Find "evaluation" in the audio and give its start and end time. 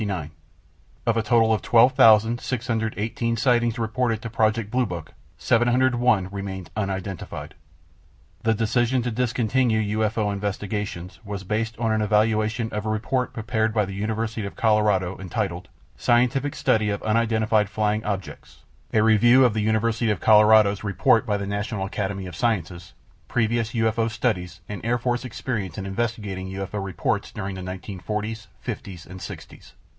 12.01-12.71